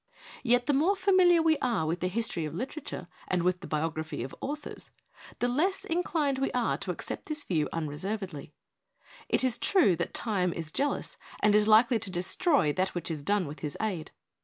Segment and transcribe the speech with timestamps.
[0.41, 4.23] Yet the more familiar we are with the history of literature and with the biography
[4.23, 4.89] of authors,
[5.37, 8.51] the less inclined we are to accept this view un reservedly.
[9.29, 13.21] It is true that Time is jealous and is likely to destroy that which is
[13.21, 14.09] done with his aid.